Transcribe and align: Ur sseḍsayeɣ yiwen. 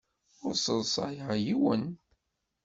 Ur 0.45 0.53
sseḍsayeɣ 0.55 1.29
yiwen. 1.43 1.83